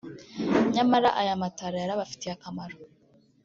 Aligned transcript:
nyamara 0.73 1.09
aya 1.21 1.41
matara 1.41 1.77
yari 1.81 1.91
abafitiye 1.95 2.31
akamaro 2.35 2.75